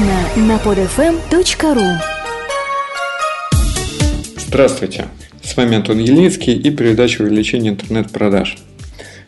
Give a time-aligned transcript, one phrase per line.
[0.00, 1.98] Подробно на podfm.ru
[4.46, 5.08] Здравствуйте,
[5.42, 8.56] с вами Антон Ельницкий и передача увеличения интернет-продаж.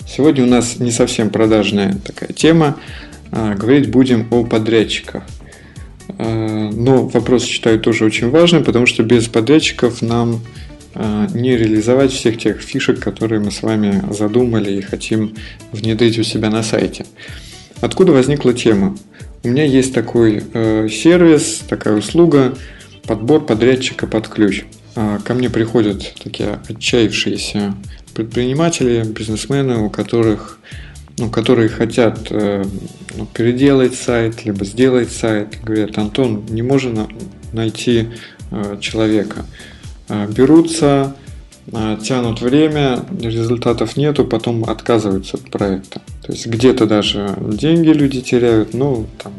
[0.06, 2.78] Сегодня у нас не совсем продажная такая тема,
[3.30, 5.24] а, говорить будем о подрядчиках.
[6.08, 10.40] А, но вопрос считаю тоже очень важным, потому что без подрядчиков нам
[10.94, 15.34] а, не реализовать всех тех фишек, которые мы с вами задумали и хотим
[15.70, 17.04] внедрить у себя на сайте.
[17.82, 18.96] Откуда возникла тема?
[19.44, 22.56] У меня есть такой э, сервис, такая услуга,
[23.06, 24.64] подбор подрядчика под ключ.
[24.94, 27.74] А, ко мне приходят такие отчаявшиеся
[28.14, 30.58] предприниматели, бизнесмены, у которых,
[31.18, 32.64] ну, которые хотят э,
[33.16, 35.58] ну, переделать сайт, либо сделать сайт.
[35.64, 37.08] Говорят, Антон, не можем
[37.52, 38.10] найти
[38.50, 39.44] э, человека.
[40.08, 41.16] А, берутся,
[41.72, 46.00] а, тянут время, результатов нету, потом отказываются от проекта.
[46.22, 49.32] То есть где-то даже деньги люди теряют, ну, там,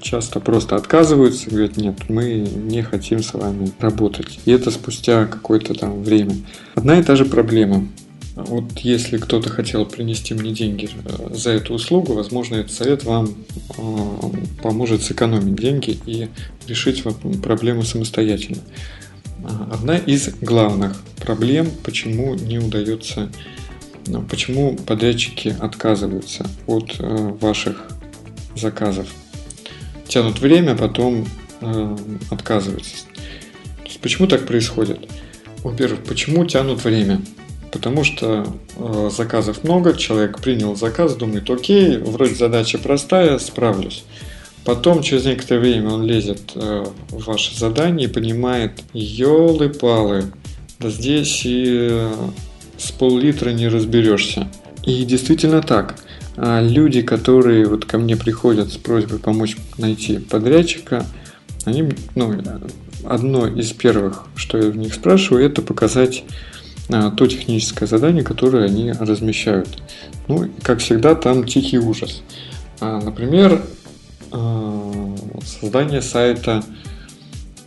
[0.00, 4.38] часто просто отказываются, говорят, нет, мы не хотим с вами работать.
[4.44, 6.34] И это спустя какое-то там время.
[6.74, 7.86] Одна и та же проблема.
[8.36, 13.30] Вот если кто-то хотел принести мне деньги э, за эту услугу, возможно, этот совет вам
[13.78, 13.82] э,
[14.62, 16.28] поможет сэкономить деньги и
[16.68, 17.02] решить
[17.42, 18.58] проблему самостоятельно.
[19.72, 23.30] Одна из главных проблем, почему не удается,
[24.28, 27.88] почему подрядчики отказываются от э, ваших
[28.54, 29.08] заказов.
[30.08, 31.26] Тянут время, потом
[31.60, 31.96] э,
[32.30, 33.06] отказываются.
[34.02, 35.00] Почему так происходит?
[35.64, 37.20] Во-первых, почему тянут время?
[37.72, 38.46] Потому что
[38.76, 44.04] э, заказов много, человек принял заказ, думает, окей, вроде задача простая, справлюсь.
[44.64, 50.24] Потом, через некоторое время, он лезет э, в ваше задание и понимает, елы-палы,
[50.78, 52.08] да здесь и
[52.78, 54.48] с пол-литра не разберешься.
[54.84, 55.96] И действительно так.
[56.36, 61.06] А люди, которые вот ко мне приходят с просьбой помочь найти подрядчика,
[61.64, 62.40] они, ну,
[63.04, 66.24] одно из первых, что я в них спрашиваю, это показать
[66.88, 69.82] а, то техническое задание, которое они размещают.
[70.28, 72.22] Ну, как всегда, там тихий ужас.
[72.80, 73.62] А, например,
[75.44, 76.62] создание сайта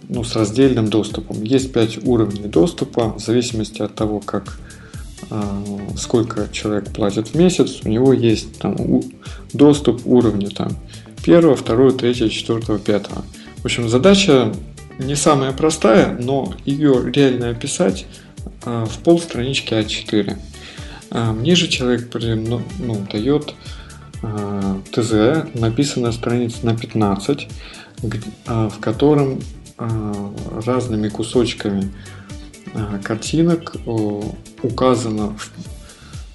[0.08, 1.44] ну, с раздельным доступом.
[1.44, 4.60] Есть 5 уровней доступа, в зависимости от того, как
[5.98, 9.02] сколько человек платит в месяц, у него есть там
[9.54, 10.70] доступ уровня там
[11.24, 13.24] первого, второго, третьего, четвертого, пятого.
[13.58, 14.54] В общем, задача
[14.98, 18.06] не самая простая, но ее реально описать
[18.66, 20.38] э, в пол странички А4.
[21.34, 23.56] Мне же человек ну, ну, дает
[24.22, 29.40] Э, ТЗ написана страница на 15, э, в котором
[29.78, 30.32] э,
[30.66, 31.92] разными кусочками
[33.04, 33.76] картинок
[34.64, 35.36] указано,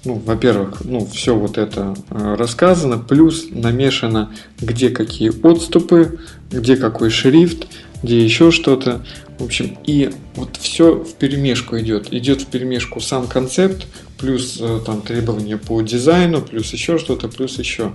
[0.03, 6.19] ну, во-первых, ну, все вот это рассказано, плюс намешано, где какие отступы,
[6.51, 7.67] где какой шрифт,
[8.03, 9.03] где еще что-то.
[9.39, 12.13] В общем, и вот все в перемешку идет.
[12.13, 13.87] Идет в перемешку сам концепт,
[14.17, 17.91] плюс э, там требования по дизайну, плюс еще что-то, плюс еще.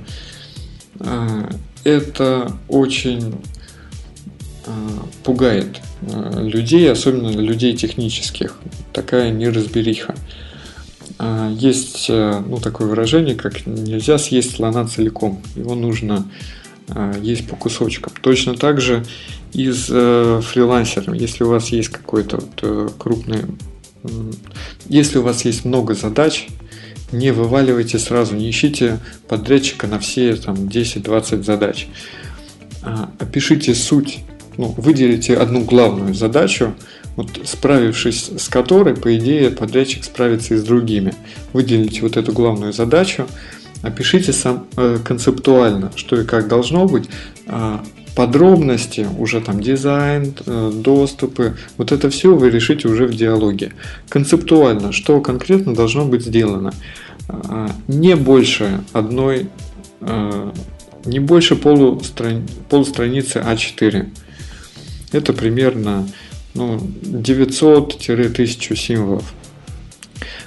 [0.98, 1.48] А,
[1.84, 3.36] это очень
[5.24, 8.56] пугает а, людей, особенно людей технических.
[8.92, 10.14] Такая неразбериха.
[11.50, 15.42] Есть э, ну, такое выражение, как нельзя съесть слона целиком.
[15.54, 16.26] Его нужно
[17.20, 18.14] есть по кусочкам.
[18.22, 19.04] Точно так же
[19.52, 21.12] и с э, фрилансером.
[21.12, 23.44] Если у вас есть какой-то вот, крупный
[24.86, 26.48] если у вас есть много задач,
[27.12, 28.98] не вываливайте сразу, не ищите
[29.28, 31.88] подрядчика на все там, 10-20 задач.
[32.82, 34.20] А, опишите суть,
[34.60, 36.74] ну, выделите одну главную задачу,
[37.16, 41.14] вот справившись с которой, по идее, подрядчик справится и с другими.
[41.54, 43.26] Выделите вот эту главную задачу,
[43.80, 47.08] опишите сам э, концептуально, что и как должно быть,
[47.46, 47.82] а,
[48.14, 53.72] подробности, уже там дизайн, э, доступы, вот это все вы решите уже в диалоге.
[54.10, 56.74] Концептуально, что конкретно должно быть сделано.
[57.28, 59.48] А, не больше одной,
[60.02, 60.52] э,
[61.06, 64.08] не больше полустрани, полустраницы А4.
[65.12, 66.08] Это примерно
[66.54, 69.32] ну, 900-1000 символов.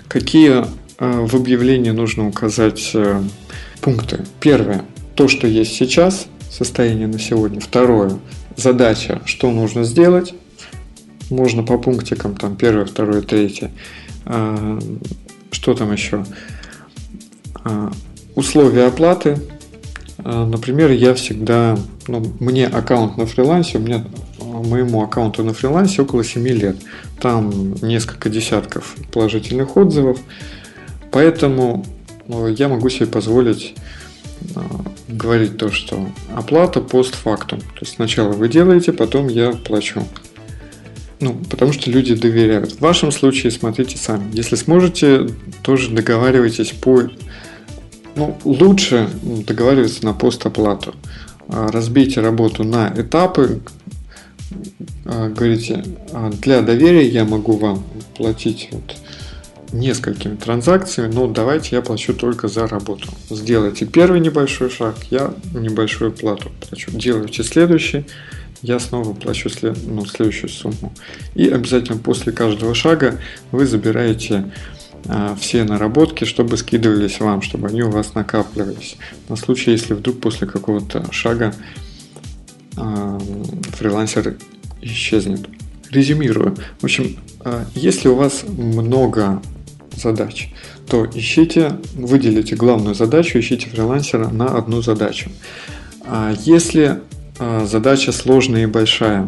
[0.08, 0.64] Какие
[1.00, 2.96] э, в объявлении нужно указать
[3.82, 4.26] пункты?
[4.40, 4.86] Первое.
[5.16, 7.60] То, что есть сейчас– состояние на сегодня.
[7.60, 8.20] Второе.
[8.56, 10.34] Задача, что нужно сделать.
[11.30, 13.72] Можно по пунктикам, там первое, второе, третье.
[14.26, 14.78] А,
[15.52, 16.26] что там еще?
[18.36, 19.40] Условия оплаты.
[20.18, 21.78] Например, я всегда,
[22.08, 24.06] ну, мне аккаунт на фрилансе, у меня
[24.64, 26.78] моему аккаунту на фрилансе около 7 лет.
[27.20, 30.20] Там несколько десятков положительных отзывов.
[31.12, 31.86] Поэтому
[32.28, 33.76] ну, я могу себе позволить
[35.08, 37.60] говорить то, что оплата постфактум.
[37.60, 40.06] То есть сначала вы делаете, потом я плачу.
[41.20, 42.74] Ну, потому что люди доверяют.
[42.74, 44.30] В вашем случае смотрите сами.
[44.34, 45.30] Если сможете,
[45.62, 47.04] тоже договаривайтесь по...
[48.16, 50.94] Ну, лучше договариваться на постоплату.
[51.48, 53.62] А, разбейте работу на этапы.
[55.06, 57.84] А, говорите, «А, для доверия я могу вам
[58.16, 58.96] платить вот
[59.74, 63.10] несколькими транзакциями, но давайте я плачу только за работу.
[63.30, 66.92] Сделайте первый небольшой шаг, я небольшую плату плачу.
[66.92, 68.06] Делайте следующий,
[68.62, 70.94] я снова плачу след, ну, следующую сумму.
[71.36, 73.20] И обязательно после каждого шага
[73.52, 74.52] вы забираете
[75.08, 78.96] а, все наработки, чтобы скидывались вам, чтобы они у вас накапливались.
[79.28, 81.54] На случай, если вдруг после какого-то шага
[82.76, 84.36] фрилансер
[84.82, 85.48] исчезнет.
[85.90, 86.56] Резюмирую.
[86.80, 89.42] В общем, а, если у вас много
[89.96, 90.52] задач,
[90.88, 95.30] то ищите, выделите главную задачу, ищите фрилансера на одну задачу.
[96.06, 97.00] А если
[97.40, 99.28] а, задача сложная и большая,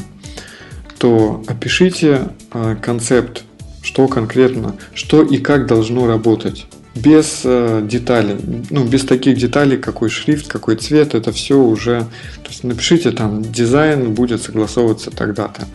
[0.98, 3.44] то опишите а, концепт,
[3.81, 6.65] что конкретно, что и как должно работать.
[6.95, 8.38] Без э, деталей,
[8.69, 12.01] ну, без таких деталей, какой шрифт, какой цвет, это все уже,
[12.42, 15.68] то есть напишите там, дизайн будет согласовываться тогда-то,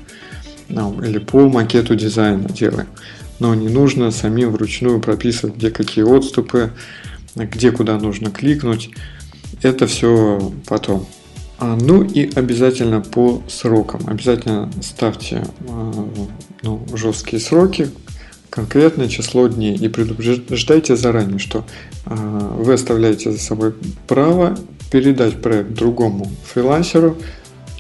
[0.69, 2.87] ну, или по макету дизайна делаем
[3.40, 6.70] но не нужно самим вручную прописывать, где какие отступы,
[7.34, 8.90] где куда нужно кликнуть.
[9.62, 11.06] Это все потом.
[11.58, 14.02] А, ну и обязательно по срокам.
[14.06, 16.08] Обязательно ставьте а,
[16.62, 17.90] ну, жесткие сроки,
[18.50, 21.64] конкретное число дней и предупреждайте заранее, что
[22.05, 23.75] а, вы оставляете за собой
[24.06, 24.58] право
[24.91, 27.17] передать проект другому фрилансеру,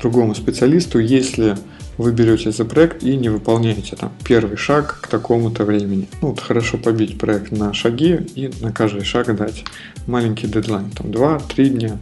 [0.00, 1.56] другому специалисту, если
[1.98, 6.08] вы берете за проект и не выполняете там первый шаг к такому-то времени.
[6.22, 9.64] Ну, вот хорошо побить проект на шаги и на каждый шаг дать
[10.06, 11.98] маленький дедлайн, там 2-3 дня,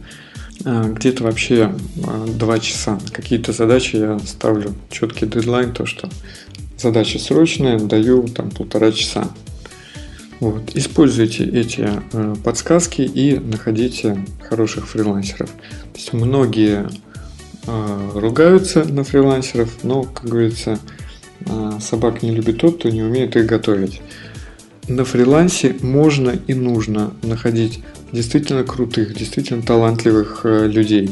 [0.63, 2.99] а, где-то вообще 2 а, часа.
[3.11, 6.09] Какие-то задачи я ставлю четкий дедлайн, то что
[6.79, 9.29] задача срочная, даю там полтора часа.
[10.39, 10.75] Вот.
[10.75, 15.49] Используйте эти э, подсказки и находите хороших фрилансеров.
[15.49, 16.87] То есть многие
[17.67, 20.79] а, ругаются на фрилансеров, но, как говорится,
[21.47, 24.01] а, собак не любит тот, кто не умеет их готовить.
[24.87, 27.81] На фрилансе можно и нужно находить
[28.11, 31.11] действительно крутых, действительно талантливых э, людей.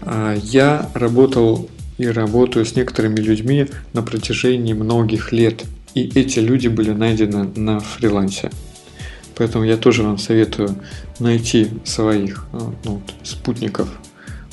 [0.00, 6.68] А, я работал и работаю с некоторыми людьми на протяжении многих лет, и эти люди
[6.68, 8.50] были найдены на фрилансе.
[9.36, 10.76] Поэтому я тоже вам советую
[11.18, 12.46] найти своих
[12.84, 13.88] ну, спутников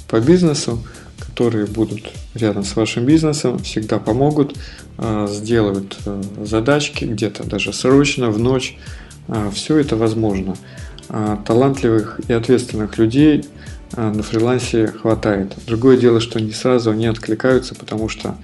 [0.07, 0.83] по бизнесу,
[1.19, 4.56] которые будут рядом с вашим бизнесом, всегда помогут,
[4.97, 8.77] а, сделают э, задачки где-то даже срочно, в ночь.
[9.53, 10.56] Все это возможно.
[11.12, 13.44] А, талантливых и ответственных людей
[13.95, 15.53] на фрилансе хватает.
[15.68, 18.36] Другое дело, что не сразу они откликаются, потому что,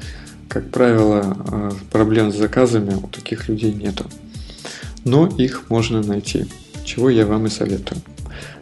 [0.49, 4.05] как правило, проблем с заказами у таких людей нету.
[5.03, 6.45] Но их можно найти,
[6.83, 8.01] чего я вам и советую.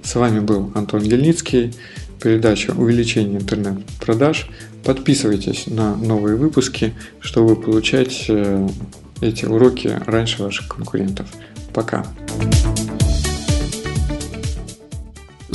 [0.03, 1.74] С вами был Антон Ельницкий
[2.21, 4.50] передача «Увеличение интернет-продаж».
[4.83, 8.68] Подписывайтесь на новые выпуски, чтобы получать э,
[9.21, 11.27] эти уроки раньше ваших конкурентов.
[11.74, 12.06] Пока.